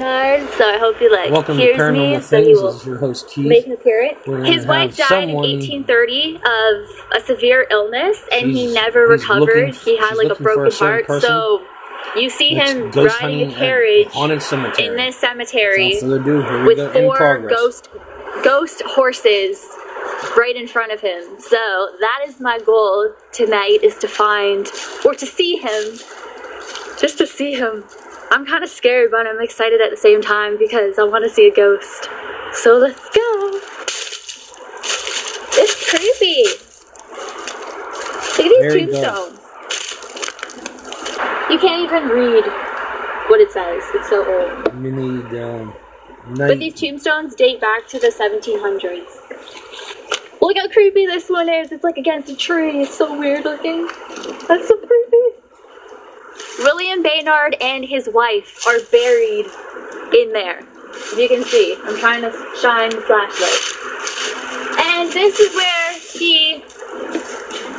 So 0.00 0.06
I 0.06 0.78
hope 0.80 0.96
he 0.98 1.10
like 1.10 1.30
Welcome 1.30 1.58
to 1.58 1.62
hears 1.62 1.76
me, 1.76 1.82
Paranormal 1.82 2.22
so 2.22 2.42
he 2.42 2.54
will 2.54 2.72
This 2.72 2.80
is 2.80 2.86
your 2.86 2.96
host 2.96 3.36
make 3.36 3.58
Keith. 3.58 3.66
an 3.66 3.72
appearance. 3.72 4.18
We're 4.26 4.38
gonna 4.38 4.50
His 4.52 4.64
wife 4.66 4.96
have 4.96 4.96
died 4.96 5.08
someone- 5.28 5.44
in 5.44 5.60
1830 5.60 6.36
of 6.36 6.88
a 7.12 7.20
severe 7.26 7.66
illness, 7.70 8.18
and 8.32 8.50
he 8.50 8.62
She's- 8.62 8.72
never 8.74 9.12
he's 9.12 9.20
recovered. 9.20 9.56
looking- 9.56 9.72
he 9.74 9.96
had 9.98 10.08
she's 10.08 10.16
like 10.16 10.24
a 10.24 10.28
looking 10.30 10.36
for 10.36 10.42
broken 10.54 10.66
a 10.68 10.70
certain 10.70 10.92
heart. 10.94 11.06
person 11.06 11.28
So 11.30 11.60
you 12.16 12.30
see 12.30 12.54
him 12.54 12.90
ghost 12.90 13.20
riding 13.20 13.40
hunting 13.40 13.42
a 13.42 13.52
at 13.52 13.58
carriage 13.58 14.06
haunted 14.08 14.42
cemetery. 14.42 14.88
in 14.88 14.96
this 14.96 15.16
cemetery 15.16 15.88
Without 15.88 16.00
further 16.00 16.16
ado, 16.22 16.42
here 16.48 16.58
we 16.62 16.66
with 16.66 16.76
go 16.78 16.86
in 16.98 17.04
four 17.04 17.16
progress. 17.16 17.60
ghost 17.60 17.88
ghost 18.42 18.82
horses 18.86 19.68
right 20.34 20.56
in 20.56 20.66
front 20.66 20.92
of 20.92 21.00
him. 21.02 21.22
So 21.40 21.58
that 22.00 22.20
is 22.26 22.40
my 22.40 22.58
goal 22.58 23.10
tonight 23.32 23.80
is 23.82 23.96
to 23.96 24.08
find 24.08 24.66
or 25.04 25.12
to 25.12 25.26
see 25.26 25.56
him. 25.56 25.98
Just 26.98 27.18
to 27.18 27.26
see 27.26 27.52
him. 27.52 27.84
I'm 28.32 28.46
kind 28.46 28.62
of 28.62 28.70
scared, 28.70 29.10
but 29.10 29.26
I'm 29.26 29.40
excited 29.40 29.80
at 29.80 29.90
the 29.90 29.96
same 29.96 30.22
time 30.22 30.56
because 30.56 31.00
I 31.00 31.04
want 31.04 31.24
to 31.24 31.30
see 31.30 31.48
a 31.48 31.54
ghost. 31.54 32.08
So 32.52 32.76
let's 32.78 33.00
go. 33.10 33.60
It's 35.58 35.90
creepy. 35.90 36.44
Look 38.38 38.38
at 38.38 38.48
these 38.48 38.60
Very 38.60 38.86
dark. 38.86 39.14
tombstones. 39.14 39.40
You 41.50 41.58
can't 41.58 41.82
even 41.82 42.06
read 42.08 42.44
what 43.28 43.40
it 43.40 43.50
says. 43.50 43.82
It's 43.94 44.08
so 44.08 44.24
old. 44.24 44.74
We 44.80 44.92
need 44.92 45.26
um, 45.42 45.74
But 46.36 46.60
these 46.60 46.74
tombstones 46.80 47.34
date 47.34 47.60
back 47.60 47.88
to 47.88 47.98
the 47.98 48.08
1700s. 48.08 49.10
Look 50.40 50.56
how 50.56 50.68
creepy 50.68 51.06
this 51.06 51.28
one 51.28 51.48
is. 51.48 51.72
It's 51.72 51.82
like 51.82 51.96
against 51.96 52.30
a 52.30 52.36
tree. 52.36 52.82
It's 52.82 52.96
so 52.96 53.12
weird 53.18 53.44
looking. 53.44 53.88
That's 54.46 54.68
so 54.68 54.76
creepy. 54.76 54.99
William 56.60 57.02
Baynard 57.02 57.56
and 57.62 57.84
his 57.84 58.08
wife 58.12 58.66
are 58.66 58.80
buried 58.92 59.46
in 60.12 60.32
there. 60.32 60.60
If 60.92 61.18
you 61.18 61.26
can 61.26 61.42
see, 61.42 61.76
I'm 61.84 61.98
trying 61.98 62.20
to 62.20 62.30
shine 62.60 62.90
the 62.90 63.00
flashlight. 63.00 63.60
And 64.78 65.10
this 65.10 65.40
is 65.40 65.54
where 65.54 65.98
he 65.98 66.62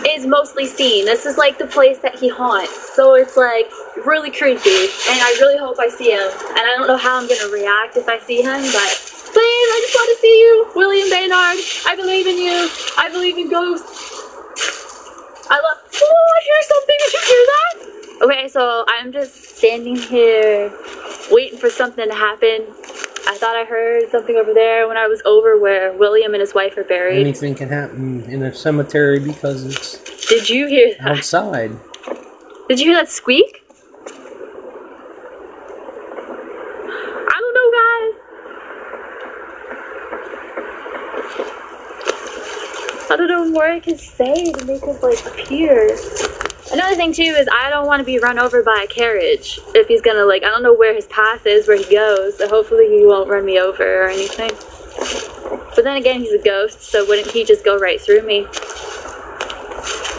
is 0.10 0.26
mostly 0.26 0.66
seen. 0.66 1.06
This 1.06 1.28
is 1.28 1.38
like 1.38 1.60
the 1.60 1.68
place 1.68 2.00
that 2.00 2.16
he 2.16 2.28
haunts. 2.28 2.96
So 2.96 3.14
it's 3.14 3.38
like 3.38 3.70
really 4.04 4.32
creepy. 4.32 4.90
And 5.10 5.22
I 5.22 5.38
really 5.40 5.60
hope 5.60 5.78
I 5.80 5.88
see 5.88 6.10
him. 6.10 6.32
And 6.50 6.60
I 6.60 6.74
don't 6.76 6.88
know 6.88 6.98
how 6.98 7.18
I'm 7.22 7.28
gonna 7.28 7.54
react 7.54 7.98
if 7.98 8.10
I 8.10 8.18
see 8.20 8.42
him, 8.42 8.62
but 8.62 8.92
please, 9.30 9.68
I 9.70 9.78
just 9.86 9.96
want 9.96 10.10
to 10.10 10.22
see 10.22 10.40
you, 10.42 10.68
William 10.76 11.10
Baynard. 11.10 11.58
I 11.86 11.96
believe 11.96 12.26
in 12.26 12.38
you. 12.38 12.68
I 12.98 13.10
believe 13.12 13.38
in 13.38 13.50
ghosts. 13.50 13.86
I 15.52 15.60
love. 15.62 15.78
Oh, 15.94 16.28
I 16.38 16.44
hear 16.44 16.62
something. 16.64 16.96
Did 16.98 17.14
you 17.14 17.22
hear 17.28 17.46
that? 17.46 17.81
Okay, 18.22 18.48
so 18.48 18.86
I'm 18.88 19.12
just 19.12 19.58
standing 19.58 19.96
here 19.96 20.72
waiting 21.32 21.58
for 21.58 21.72
something 21.72 22.08
to 22.08 22.14
happen. 22.14 22.68
I 23.28 23.36
thought 23.38 23.56
I 23.56 23.66
heard 23.66 24.10
something 24.12 24.36
over 24.36 24.54
there 24.54 24.88
when 24.88 24.96
I 24.98 25.08
was 25.08 25.24
over 25.26 25.58
where 25.58 25.92
William 25.94 26.34
and 26.36 26.42
his 26.42 26.54
wife 26.54 26.78
are 26.78 26.84
buried. 26.84 27.20
Anything 27.20 27.56
can 27.56 27.70
happen 27.70 28.24
in 28.26 28.44
a 28.44 28.54
cemetery 28.54 29.20
because 29.20 29.66
it's 29.66 30.28
Did 30.28 30.50
you 30.50 30.68
hear 30.68 30.94
that? 31.00 31.18
outside. 31.18 31.72
Did 32.68 32.80
you 32.80 32.88
hear 32.92 32.96
that 32.96 33.10
squeak? 33.10 33.64
I 37.28 37.40
don't 37.40 37.54
know, 37.58 37.72
guys. 37.82 38.14
I 43.10 43.16
don't 43.18 43.28
know 43.28 43.50
what 43.52 43.72
I 43.72 43.80
can 43.80 43.98
say 43.98 44.52
to 44.52 44.66
make 44.66 44.84
us 44.84 45.02
like 45.02 45.26
appear. 45.26 45.90
Another 46.74 46.96
thing 46.96 47.12
too 47.14 47.22
is 47.24 47.48
I 47.52 47.70
don't 47.70 47.86
want 47.86 48.00
to 48.00 48.06
be 48.06 48.18
run 48.20 48.40
over 48.40 48.64
by 48.64 48.86
a 48.86 48.88
carriage 48.88 49.60
if 49.76 49.88
he's 49.88 50.02
gonna 50.02 50.24
like 50.26 50.44
I 50.44 50.48
don't 50.48 50.64
know 50.64 50.74
where 50.74 50.94
his 50.96 51.06
path 51.08 51.46
is 51.46 51.68
where 51.68 51.78
he 51.78 51.84
goes, 51.94 52.38
so 52.38 52.48
hopefully 52.48 52.88
he 52.98 53.06
won't 53.06 53.30
run 53.30 53.46
me 53.46 53.60
over 53.60 54.04
or 54.06 54.10
anything. 54.10 54.52
But 55.76 55.84
then 55.84 55.98
again, 55.98 56.22
he's 56.22 56.32
a 56.34 56.44
ghost, 56.44 56.82
so 56.84 57.06
wouldn't 57.06 57.32
he 57.32 57.44
just 57.44 57.64
go 57.66 57.78
right 57.78 58.00
through 58.00 58.22
me? 58.26 58.42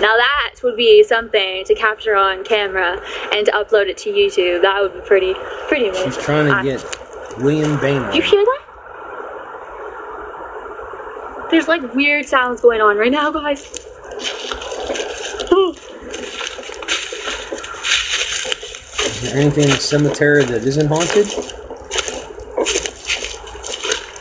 Now 0.00 0.16
that 0.16 0.54
would 0.62 0.76
be 0.76 1.02
something 1.04 1.64
to 1.64 1.74
capture 1.74 2.14
on 2.16 2.44
camera 2.44 3.00
and 3.32 3.46
to 3.46 3.52
upload 3.52 3.86
it 3.88 3.96
to 3.98 4.10
YouTube. 4.10 4.62
That 4.62 4.80
would 4.82 4.92
be 4.94 5.00
pretty, 5.00 5.34
pretty 5.68 5.88
amazing. 5.88 6.10
She's 6.12 6.22
trying 6.24 6.46
to 6.46 6.52
I- 6.54 6.62
get 6.64 6.84
William 7.38 7.76
Baynard. 7.78 8.14
You 8.14 8.22
hear 8.22 8.44
that? 8.44 8.58
There's 11.50 11.68
like 11.68 11.94
weird 11.94 12.26
sounds 12.26 12.60
going 12.60 12.80
on 12.80 12.96
right 12.96 13.12
now, 13.12 13.30
guys. 13.30 13.86
Oh, 15.54 15.74
Is 19.04 19.11
there 19.22 19.36
anything 19.40 19.64
in 19.64 19.70
the 19.70 19.76
cemetery 19.76 20.44
that 20.44 20.64
isn't 20.64 20.88
haunted? 20.88 21.26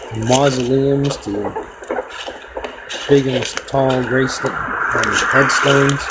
From 0.10 0.26
mausoleums 0.28 1.18
to 1.18 1.32
big 3.10 3.28
and 3.28 3.46
tall 3.68 4.04
gray 4.04 4.28
st- 4.28 4.54
um, 4.54 5.14
headstones. 5.32 6.02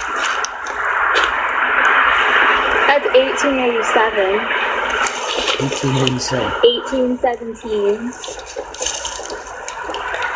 That's 2.86 3.06
1887, 3.14 4.38
1887. 5.60 6.44
1817, 6.62 8.10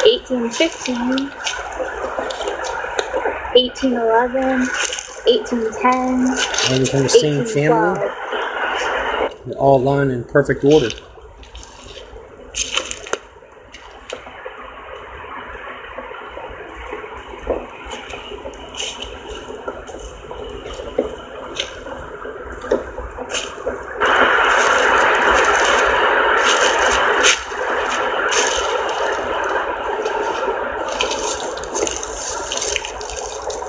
1815, 0.04 1.30
1811, 3.54 4.68
1810, 5.24 6.28
Are 6.28 6.78
they 6.78 6.84
from 6.84 7.02
the 7.02 7.08
same 7.08 7.44
family? 7.46 8.23
1812. 9.44 9.46
They're 9.46 9.58
all 9.58 9.80
lined 9.80 10.10
in 10.10 10.24
perfect 10.24 10.64
order. 10.64 10.88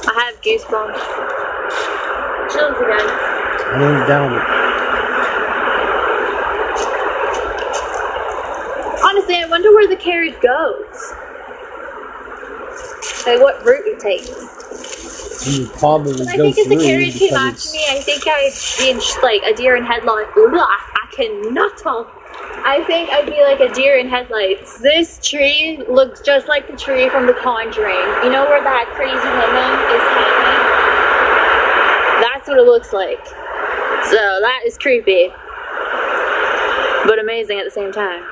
I 0.07 0.31
have 0.31 0.41
goosebumps. 0.41 1.01
Chills 2.53 2.77
again. 2.77 3.09
I 3.67 3.77
don't 3.79 4.07
doubt 4.07 4.31
it. 4.31 4.94
Honestly, 9.25 9.43
I 9.43 9.49
wonder 9.49 9.73
where 9.73 9.87
the 9.87 9.95
carriage 9.95 10.39
goes. 10.39 11.13
Like 13.25 13.41
what 13.41 13.65
route 13.65 13.81
it 13.87 13.99
takes. 13.99 14.29
You 15.47 15.65
probably 15.69 16.27
I 16.27 16.37
think 16.37 16.59
if 16.59 16.69
the 16.69 16.77
carriage 16.77 17.17
came 17.17 17.33
after 17.33 17.55
it's 17.55 17.73
me, 17.73 17.85
I 17.89 18.01
think 18.01 18.21
I'd 18.27 18.53
be 18.77 18.91
in 18.91 18.99
sh- 19.01 19.17
like 19.23 19.41
a 19.41 19.55
deer 19.55 19.77
in 19.77 19.83
headlights. 19.83 20.29
Ugh, 20.37 20.53
I 20.53 21.07
cannot 21.11 21.75
talk. 21.79 22.13
I 22.65 22.83
think 22.85 23.09
I'd 23.09 23.25
be 23.25 23.41
like 23.41 23.61
a 23.61 23.73
deer 23.73 23.97
in 23.97 24.07
headlights. 24.09 24.77
This 24.77 25.19
tree 25.27 25.81
looks 25.89 26.21
just 26.21 26.47
like 26.47 26.69
the 26.69 26.77
tree 26.77 27.09
from 27.09 27.25
The 27.25 27.33
Conjuring. 27.33 28.05
You 28.21 28.29
know 28.29 28.45
where 28.45 28.61
that 28.61 28.93
crazy 28.93 29.15
woman 29.17 29.73
is 29.89 30.05
hanging? 30.13 30.61
That's 32.21 32.47
what 32.47 32.59
it 32.59 32.65
looks 32.65 32.93
like. 32.93 33.25
So 34.05 34.21
that 34.45 34.61
is 34.67 34.77
creepy, 34.77 35.29
but 37.07 37.17
amazing 37.17 37.57
at 37.57 37.65
the 37.65 37.71
same 37.71 37.91
time. 37.91 38.23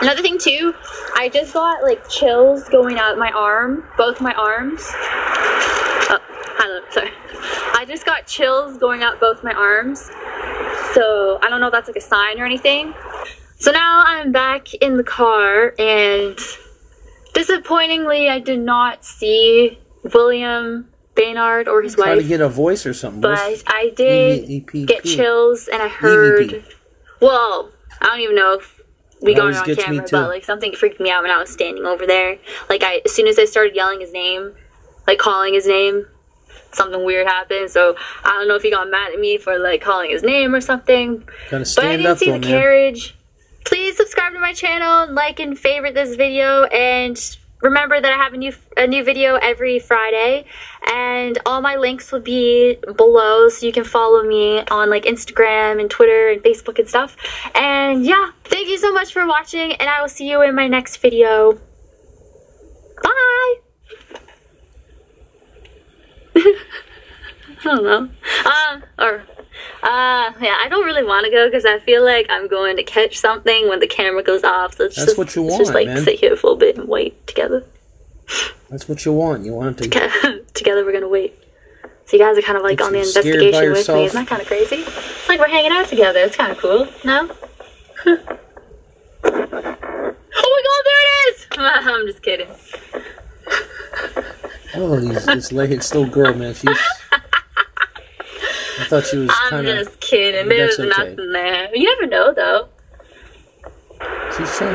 Another 0.00 0.22
thing 0.22 0.38
too, 0.38 0.74
I 1.16 1.28
just 1.28 1.52
got 1.52 1.82
like 1.82 2.08
chills 2.08 2.68
going 2.68 2.98
out 2.98 3.18
my 3.18 3.30
arm, 3.32 3.84
both 3.96 4.20
my 4.20 4.32
arms. 4.34 4.80
Oh, 6.10 6.18
hello, 6.56 6.80
sorry. 6.90 7.10
I 7.74 7.84
just 7.86 8.06
got 8.06 8.26
chills 8.26 8.78
going 8.78 9.02
up 9.02 9.20
both 9.20 9.42
my 9.42 9.52
arms. 9.52 10.00
So 10.94 11.38
I 11.42 11.48
don't 11.50 11.60
know 11.60 11.66
if 11.66 11.72
that's 11.72 11.88
like 11.88 11.96
a 11.96 12.00
sign 12.00 12.40
or 12.40 12.44
anything. 12.44 12.94
So 13.58 13.72
now 13.72 14.04
I'm 14.06 14.30
back 14.30 14.72
in 14.74 14.96
the 14.96 15.04
car 15.04 15.74
and 15.78 16.38
disappointingly 17.34 18.28
I 18.28 18.38
did 18.38 18.60
not 18.60 19.04
see 19.04 19.78
William 20.14 20.88
Baynard 21.16 21.66
or 21.66 21.82
his 21.82 21.96
wife. 21.96 22.06
try 22.06 22.14
to 22.14 22.20
wife. 22.20 22.28
get 22.28 22.40
a 22.40 22.48
voice 22.48 22.86
or 22.86 22.94
something. 22.94 23.20
But 23.20 23.64
I 23.66 23.92
did 23.96 24.66
get 24.86 25.02
chills 25.02 25.68
and 25.68 25.82
I 25.82 25.88
heard 25.88 26.50
EVP. 26.50 26.64
well, 27.20 27.72
I 28.00 28.06
don't 28.06 28.20
even 28.20 28.36
know 28.36 28.54
if 28.54 28.77
we 29.20 29.34
got 29.34 29.50
it 29.50 29.56
on 29.56 29.84
camera, 29.84 30.06
but 30.10 30.28
like 30.28 30.44
something 30.44 30.72
freaked 30.72 31.00
me 31.00 31.10
out 31.10 31.22
when 31.22 31.30
I 31.30 31.38
was 31.38 31.50
standing 31.50 31.84
over 31.84 32.06
there. 32.06 32.38
Like 32.68 32.82
I, 32.82 33.02
as 33.04 33.12
soon 33.12 33.26
as 33.26 33.38
I 33.38 33.44
started 33.44 33.74
yelling 33.74 34.00
his 34.00 34.12
name, 34.12 34.54
like 35.06 35.18
calling 35.18 35.54
his 35.54 35.66
name, 35.66 36.06
something 36.72 37.04
weird 37.04 37.26
happened. 37.26 37.70
So 37.70 37.96
I 38.24 38.30
don't 38.30 38.48
know 38.48 38.54
if 38.54 38.62
he 38.62 38.70
got 38.70 38.90
mad 38.90 39.12
at 39.12 39.18
me 39.18 39.38
for 39.38 39.58
like 39.58 39.80
calling 39.80 40.10
his 40.10 40.22
name 40.22 40.54
or 40.54 40.60
something. 40.60 41.24
Gotta 41.50 41.70
But 41.74 41.84
I 41.84 41.96
didn't 41.96 42.12
up 42.12 42.18
see 42.18 42.26
the 42.30 42.38
man. 42.38 42.42
carriage. 42.42 43.14
Please 43.64 43.96
subscribe 43.96 44.32
to 44.32 44.40
my 44.40 44.52
channel, 44.52 45.12
like 45.12 45.40
and 45.40 45.58
favorite 45.58 45.94
this 45.94 46.14
video, 46.14 46.64
and 46.64 47.18
remember 47.60 48.00
that 48.00 48.12
I 48.12 48.16
have 48.16 48.32
a 48.34 48.36
new 48.36 48.52
a 48.76 48.86
new 48.86 49.04
video 49.04 49.36
every 49.36 49.78
Friday. 49.78 50.44
And 50.90 51.38
all 51.44 51.60
my 51.60 51.76
links 51.76 52.12
will 52.12 52.20
be 52.20 52.78
below 52.96 53.48
so 53.48 53.66
you 53.66 53.72
can 53.72 53.84
follow 53.84 54.22
me 54.22 54.62
on 54.70 54.90
like 54.90 55.04
Instagram 55.04 55.80
and 55.80 55.90
Twitter 55.90 56.30
and 56.30 56.42
Facebook 56.42 56.78
and 56.78 56.88
stuff. 56.88 57.16
And 57.54 58.04
yeah, 58.04 58.30
thank 58.44 58.68
you 58.68 58.78
so 58.78 58.92
much 58.92 59.12
for 59.12 59.26
watching 59.26 59.72
and 59.72 59.88
I 59.88 60.00
will 60.00 60.08
see 60.08 60.28
you 60.30 60.42
in 60.42 60.54
my 60.54 60.68
next 60.68 60.98
video. 60.98 61.58
Bye! 63.02 63.54
I 66.36 67.64
don't 67.64 67.84
know. 67.84 68.08
Um, 68.46 68.84
or 68.98 69.24
uh, 69.82 70.32
yeah, 70.40 70.58
I 70.60 70.66
don't 70.68 70.84
really 70.84 71.04
want 71.04 71.24
to 71.24 71.30
go 71.30 71.46
because 71.46 71.64
I 71.64 71.78
feel 71.78 72.04
like 72.04 72.26
I'm 72.28 72.48
going 72.48 72.76
to 72.76 72.82
catch 72.82 73.18
something 73.18 73.68
when 73.68 73.78
the 73.78 73.86
camera 73.86 74.22
goes 74.22 74.42
off. 74.42 74.74
So 74.74 74.84
it's 74.84 74.96
That's 74.96 75.10
just, 75.10 75.18
what 75.18 75.36
you 75.36 75.42
want, 75.42 75.58
just 75.60 75.72
like 75.72 75.86
man. 75.86 76.02
sit 76.02 76.18
here 76.18 76.34
for 76.36 76.52
a 76.52 76.56
bit 76.56 76.76
and 76.76 76.88
wait 76.88 77.26
together. 77.26 77.64
That's 78.68 78.88
what 78.88 79.04
you 79.04 79.12
want. 79.12 79.44
You 79.44 79.54
want 79.54 79.78
to. 79.78 79.88
together 80.54 80.84
we're 80.84 80.92
gonna 80.92 81.08
wait. 81.08 81.34
So 82.06 82.16
you 82.16 82.22
guys 82.22 82.36
are 82.36 82.42
kind 82.42 82.56
of 82.56 82.64
like 82.64 82.78
Get 82.78 82.86
on 82.86 82.92
the 82.92 82.98
you 82.98 83.04
scared 83.04 83.52
by 83.52 83.64
investigation 83.64 83.72
with 83.72 83.88
me. 83.88 84.04
Isn't 84.06 84.20
that 84.20 84.28
kind 84.28 84.42
of 84.42 84.48
crazy? 84.48 84.76
It's 84.76 85.28
like 85.28 85.38
we're 85.38 85.48
hanging 85.48 85.72
out 85.72 85.86
together. 85.86 86.20
It's 86.20 86.36
kind 86.36 86.50
of 86.50 86.58
cool. 86.58 86.88
No? 87.04 87.30
oh 88.06 88.16
my 89.24 90.62
god, 90.66 90.82
there 90.84 91.02
it 91.04 91.28
is! 91.28 91.46
I'm 91.58 92.06
just 92.06 92.22
kidding. 92.22 92.48
Oh, 94.74 95.00
these, 95.00 95.24
this 95.24 95.52
legged 95.52 95.78
little 95.78 96.06
girl, 96.06 96.34
man. 96.34 96.54
She's. 96.54 96.78
I 98.78 98.84
thought 98.84 99.06
she 99.06 99.18
was 99.18 99.30
I'm 99.32 99.50
kind 99.50 99.66
of. 99.68 99.86
just 99.86 100.00
kidding. 100.00 100.48
There's 100.48 100.78
okay. 100.78 100.88
nothing 100.88 101.32
there. 101.32 101.74
You 101.74 101.84
never 101.84 102.06
know 102.06 102.32
though. 102.32 102.68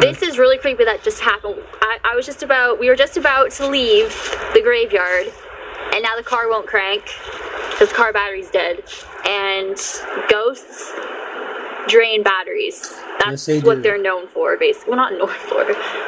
This 0.02 0.22
is 0.22 0.38
really 0.38 0.58
creepy 0.58 0.84
that 0.84 1.04
just 1.04 1.22
happened. 1.22 1.56
I, 1.82 1.98
I 2.04 2.16
was 2.16 2.26
just 2.26 2.44
about, 2.44 2.80
we 2.80 2.90
were 2.90 2.98
just 2.98 3.16
about 3.16 3.52
to 3.52 3.68
leave 3.68 4.10
the 4.54 4.62
graveyard, 4.62 5.28
and 5.94 6.04
now 6.04 6.18
the 6.18 6.24
car 6.24 6.50
won't 6.50 6.68
crank 6.68 7.04
because 7.72 7.90
the 7.90 7.96
car 7.96 8.12
battery's 8.12 8.50
dead. 8.52 8.84
And 9.26 9.78
ghosts 10.30 10.92
drain 11.88 12.24
batteries. 12.24 12.94
That's 13.24 13.48
Yes, 13.48 13.64
what 13.64 13.76
do. 13.76 13.82
they're 13.84 14.02
known 14.02 14.28
for, 14.28 14.58
basically. 14.58 14.92
Well, 14.92 14.98
not 14.98 15.14
known 15.14 15.30
for, 15.30 15.66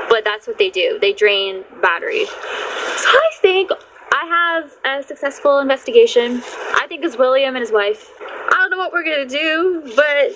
but 0.09 0.25
that's 0.25 0.47
what 0.47 0.57
they 0.57 0.69
do. 0.69 0.97
They 0.99 1.13
drain 1.13 1.63
batteries. 1.81 2.27
So 2.29 3.07
I 3.09 3.29
think 3.41 3.71
have 4.35 4.71
a 4.85 5.03
successful 5.03 5.59
investigation. 5.59 6.41
I 6.75 6.85
think 6.87 7.03
it's 7.05 7.17
William 7.17 7.55
and 7.55 7.61
his 7.61 7.71
wife. 7.71 8.11
I 8.21 8.51
don't 8.51 8.71
know 8.71 8.77
what 8.77 8.91
we're 8.91 9.03
gonna 9.03 9.25
do, 9.25 9.81
but 9.95 10.31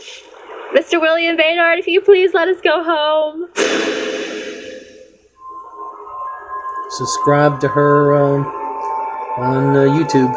Mr. 0.74 1.02
William 1.02 1.36
Baynard, 1.38 1.80
if 1.80 1.88
you 1.88 2.02
please 2.02 2.34
let 2.34 2.48
us 2.48 2.62
go 2.62 2.84
home. 2.84 3.48
Subscribe 6.92 7.60
to 7.62 7.68
her 7.70 8.16
um, 8.16 8.46
on 9.38 9.76
uh, 9.76 9.82
YouTube. 9.98 10.34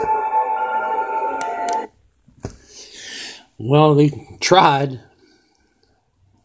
Well, 3.58 3.94
they 3.94 4.10
tried. 4.40 5.00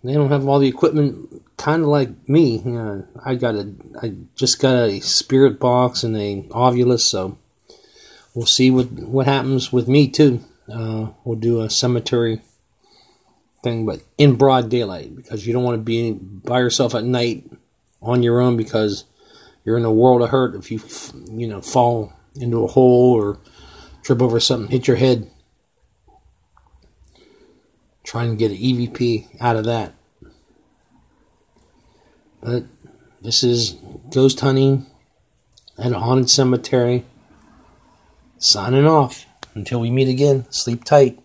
They 0.03 0.13
don't 0.13 0.29
have 0.29 0.47
all 0.47 0.59
the 0.59 0.67
equipment, 0.67 1.36
kind 1.57 1.83
of 1.83 1.89
like 1.89 2.29
me. 2.29 2.59
You 2.59 2.71
know, 2.71 3.07
I 3.25 3.35
got 3.35 3.55
a, 3.55 3.73
I 4.01 4.13
just 4.35 4.59
got 4.59 4.75
a 4.75 4.99
spirit 4.99 5.59
box 5.59 6.03
and 6.03 6.15
a 6.15 6.43
Ovilus, 6.49 7.01
so 7.01 7.37
we'll 8.33 8.45
see 8.45 8.71
what 8.71 8.91
what 8.91 9.25
happens 9.25 9.73
with 9.73 9.87
me 9.87 10.07
too. 10.07 10.41
Uh, 10.71 11.11
we'll 11.23 11.39
do 11.39 11.61
a 11.61 11.69
cemetery 11.69 12.41
thing, 13.63 13.85
but 13.85 14.01
in 14.17 14.35
broad 14.35 14.69
daylight 14.69 15.15
because 15.15 15.47
you 15.47 15.53
don't 15.53 15.63
want 15.63 15.75
to 15.75 15.83
be 15.83 16.11
by 16.11 16.59
yourself 16.59 16.93
at 16.93 17.03
night 17.03 17.49
on 18.01 18.23
your 18.23 18.39
own 18.39 18.55
because 18.55 19.05
you're 19.65 19.77
in 19.77 19.85
a 19.85 19.91
world 19.91 20.21
of 20.21 20.29
hurt 20.29 20.55
if 20.55 20.71
you 20.71 20.79
you 21.31 21.47
know 21.47 21.61
fall 21.61 22.13
into 22.35 22.63
a 22.63 22.67
hole 22.67 23.13
or 23.13 23.39
trip 24.07 24.21
over 24.21 24.39
something, 24.39 24.71
hit 24.71 24.87
your 24.87 24.97
head. 24.97 25.29
Trying 28.05 28.29
to 28.29 28.37
get 28.37 28.51
an 28.51 28.57
EVP 28.57 29.41
out 29.41 29.57
of 29.57 29.65
that. 29.65 29.93
But 32.47 32.63
this 33.21 33.43
is 33.43 33.75
ghost 34.09 34.39
hunting 34.39 34.85
at 35.77 35.91
a 35.91 35.99
haunted 35.99 36.29
cemetery. 36.29 37.03
Signing 38.37 38.87
off. 38.87 39.25
Until 39.53 39.81
we 39.81 39.91
meet 39.91 40.07
again, 40.07 40.45
sleep 40.49 40.85
tight. 40.85 41.19